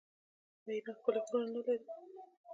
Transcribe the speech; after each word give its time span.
آیا 0.65 0.73
ایران 0.75 0.95
ښکلي 0.99 1.19
غرونه 1.25 1.49
نلري؟ 1.53 1.77